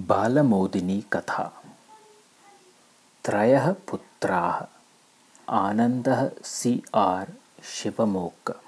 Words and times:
बालमोदिनी 0.00 1.04
कथा। 1.12 1.62
त्रयः 3.24 3.72
पुत्राः 3.72 4.66
आनन्दः 5.48 6.30
सि 6.44 6.82
आर् 6.94 7.64
शिवमोग्ग 7.64 8.60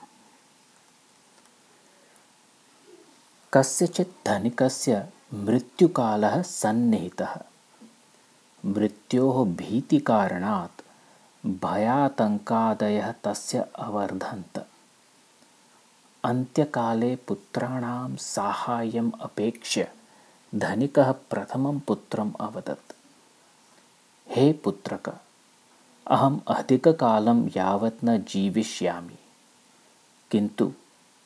कस्यचित् 3.53 4.26
धनिकस्य 4.26 5.08
मृत्युकालः 5.34 6.42
सन्निहितः। 6.42 7.40
मृत्योः 8.64 9.44
भीतिकारणात् 9.44 10.83
भयातङ्कादयः 11.46 13.12
तस्य 13.12 13.67
अवर्धन्त। 13.76 14.67
अन्त्यकाले 16.24 17.16
पुत्राणां 17.16 18.16
साहाय्यम् 18.16 19.12
अपेक्ष्य 19.20 19.92
धनिकः 20.55 21.12
प्रथमं 21.12 21.78
पुत्रम् 21.78 22.33
अवदत्। 22.41 22.93
हे 24.29 24.52
पुत्रक 24.52 25.20
अहम् 26.06 26.41
अधिककालं 26.47 27.48
यावत् 27.56 28.05
न 28.05 28.19
जीविष्यामि 28.19 29.19
किन्तु 30.30 30.73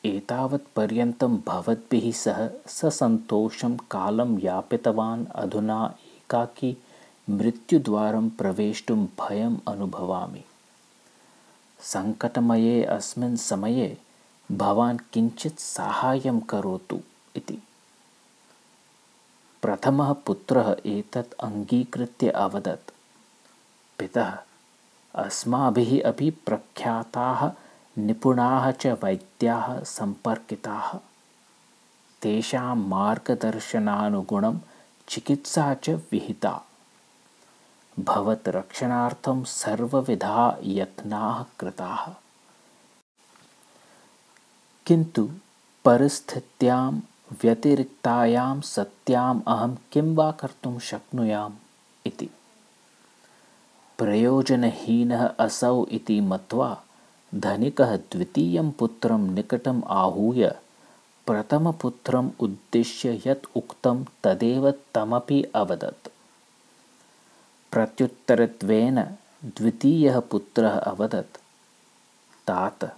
एतावत्पर्यन्तं 0.05 1.37
भवद्भिः 1.47 2.11
सह 2.11 2.49
ससन्तोषं 2.67 3.77
कालं 3.77 4.39
यापितवान् 4.39 5.25
अधुना 5.35 5.95
एकाकी 6.05 6.83
मृत्युद्वारं 7.29 8.29
प्रवेष्टुं 8.29 9.05
भयम् 9.05 9.57
अनुभवामि। 9.67 10.43
सङ्कटमये 11.79 12.83
अस्मिन् 12.83 13.37
समये 13.37 13.97
भवान् 14.51 14.99
किञ्चित् 15.13 15.59
साहाय्यं 15.59 16.39
करोतु 16.39 16.99
इति 17.35 17.66
प्रथमः 19.67 20.13
पुत्रः 20.13 20.75
एतत् 20.85 21.33
अङ्गीकृत्य 21.33 22.29
अवदत्। 22.29 22.91
पितः 23.99 24.37
अस्माभिः 25.15 26.09
अपि 26.09 26.29
प्रख्याताः 26.29 27.51
निपुणाः 27.97 28.71
च 28.71 28.87
वैद्याः 28.87 29.83
सम्पर्किताः। 29.83 30.99
तेषां 32.21 32.75
मार्गदर्शनानुगुणं 32.75 34.59
चिकित्सा 35.07 35.73
च 35.73 35.89
विहिता। 35.89 36.61
भवत् 37.99 38.47
रक्षणार्थं 38.47 39.43
सर्वविधाः 39.43 40.57
यत्नाः 40.63 41.45
कृताः। 41.59 42.13
किन्तु 44.85 45.29
परिस्थित्यां 45.85 46.99
व्यतिरिक्तायां 47.31 48.61
सत्याम् 48.61 49.41
अहं 49.47 49.75
किं 49.91 50.15
वा 50.15 50.31
कर्तुं 50.31 50.79
शक्नुयाम् 50.79 51.53
इति। 52.05 52.29
प्रयोजनहीनः 53.97 55.27
असौ 55.27 55.85
इति 55.85 56.21
मत्वा 56.21 56.83
धनिकः 57.35 57.97
द्वितीयं 57.97 58.71
पुत्रं 58.71 59.19
निकटम् 59.19 59.81
आहूय 59.87 60.47
प्रथमपुत्रम् 61.25 62.29
उद्दिश्य 62.39 63.21
यत् 63.25 63.57
उक्तं 63.57 64.05
तदेव 64.23 64.71
तमपि 64.71 65.43
अवदत्। 65.55 66.07
प्रत्युत्तरत्वेन 67.71 69.01
द्वितीयः 69.45 70.19
पुत्रः 70.19 70.79
अवदत्। 70.79 71.37
तात 72.47 72.97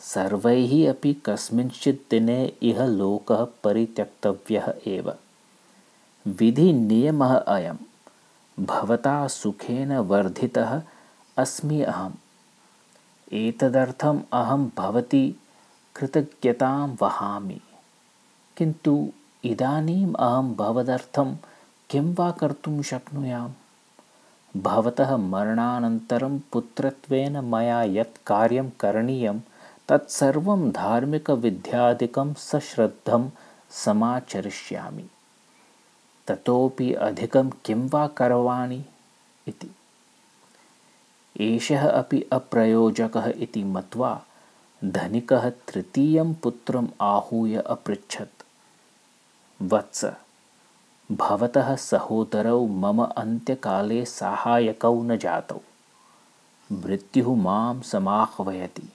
सर्वैः 0.00 0.90
अपि 0.90 1.14
कस्मिंश्चित् 1.14 2.10
दिने 2.10 2.52
इह 2.62 2.84
लोकः 2.84 3.46
परित्यक्तव्यः 3.64 4.74
एव। 4.86 5.14
विधिनियमः 6.26 7.36
अयं। 7.36 7.74
भवता 8.60 9.26
सुखेन 9.26 9.96
वर्धितः 9.96 10.82
अस्मि 11.36 11.82
अहम्। 11.82 12.12
एतदर्थम् 13.32 14.20
अहं 14.32 14.68
भवती 14.76 15.36
कृतज्ञतां 15.96 16.96
वहामि। 17.02 17.60
किन्तु 18.56 19.08
इदानीम् 19.44 20.14
अहं 20.14 20.54
भवदर्थं 20.54 21.36
किं 21.90 22.14
वा 22.14 22.30
कर्तुं 22.30 22.82
शक्नुयाम्? 22.82 23.52
भवतः 24.56 25.16
मरणानन्तरं 25.16 26.38
पुत्रत्वेन 26.38 27.38
मया 27.38 27.82
यत् 27.82 28.26
कार्यं 28.26 28.70
करणीयं 28.80 29.40
तत्सर्वं 29.88 30.70
धार्मिकविद्यादिकं 30.70 32.34
सश्रद्धं 32.34 33.30
समाचरिष्यामि। 33.70 35.08
ततोपि 36.26 36.92
अधिकं 36.92 37.50
किं 37.50 37.88
वा 37.88 38.06
करवाणि 38.06 38.84
इति। 39.48 39.70
एषः 41.40 41.90
अपि 41.90 42.22
अप्रयोजकः 42.32 43.32
इति 43.36 43.64
मत्वा 43.64 44.22
धनिकः 44.84 45.50
तृतीयं 45.50 46.34
पुत्रम् 46.34 46.88
आहूय 47.00 47.56
अपृच्छत्। 47.56 48.44
वत्स 49.62 50.04
भवतः 51.12 51.76
सहोदरौ 51.76 52.66
मम 52.66 53.04
अन्त्यकाले 53.04 54.04
साहाय्यकौ 54.04 55.02
न 55.02 55.18
जातौ। 55.18 55.60
मृत्युः 56.72 57.36
मां 57.36 57.80
समाह्वयति 57.80 58.92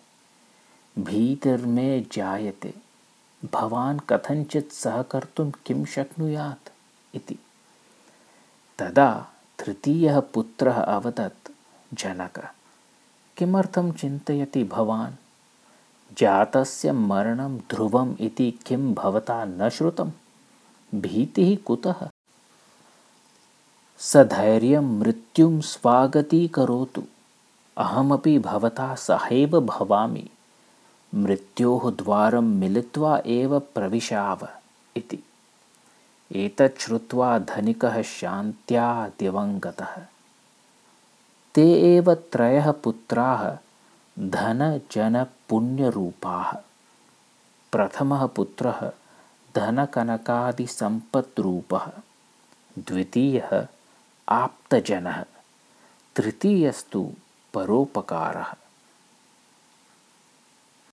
भीतिर्मे 1.00 2.02
जायते। 2.02 2.74
भवान् 3.54 4.00
कथञ्चित् 4.10 4.74
सहकर्तुं 4.74 5.52
किं 5.66 5.86
शक्नुयात् 5.86 6.70
इति। 7.16 7.38
तदा 8.80 9.28
तृतीयः 9.60 10.20
पुत्रः 10.20 10.82
अवदत् 10.82 11.52
जनक 11.94 12.52
किमर्थं 13.38 13.92
चिन्तयति 13.92 14.64
भवान्? 14.64 15.14
जातस्य 16.18 16.92
मरणं 16.92 17.58
ध्रुवम् 17.58 18.16
इति 18.20 18.60
किं 18.66 18.94
भवता 18.94 19.46
न 19.46 19.70
श्रुतं? 19.70 20.12
भीतिः 20.96 21.58
कुतः? 21.66 22.10
सधैर्यं 23.98 25.00
मृत्युं 25.00 25.62
स्वागतीकरोतु। 25.62 27.04
अहमपि 27.78 28.40
भवता 28.40 28.96
सहैव 28.96 29.62
भवामि 29.62 30.30
मृत्योः 31.16 31.92
द्वारं 31.92 32.42
मिलित्वा 32.42 33.22
एव 33.26 33.60
प्रविशाव 33.60 34.48
इति। 34.98 35.20
एतत् 36.32 36.82
श्रुत्वा 36.82 37.40
धनिकः 37.40 38.02
शान्त्या 38.02 39.12
दिवङ्गतः। 39.20 40.02
ते 41.56 41.96
एव 41.96 42.14
त्रयः 42.14 42.72
पुत्राः 42.72 43.58
धनजनपुण्यरूपाः 44.20 46.58
प्रथमः 47.72 48.26
पुत्रः 48.26 48.92
धनकनकादिसम्पद्रूपः 49.56 51.92
द्वितीयः 52.80 53.68
आप्तजनः। 54.30 55.26
तृतीयस्तु 56.16 57.12
परोपकारः 57.54 58.54